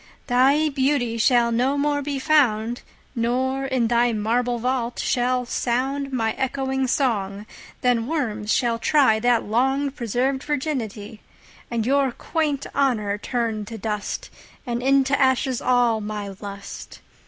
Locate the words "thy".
0.25-0.67, 3.87-4.13